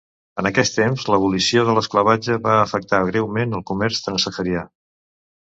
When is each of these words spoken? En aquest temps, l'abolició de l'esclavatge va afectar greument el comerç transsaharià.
En 0.43 0.47
aquest 0.49 0.75
temps, 0.77 1.03
l'abolició 1.13 1.65
de 1.67 1.75
l'esclavatge 1.79 2.37
va 2.47 2.57
afectar 2.63 3.03
greument 3.11 3.55
el 3.59 3.65
comerç 3.73 4.01
transsaharià. 4.07 4.69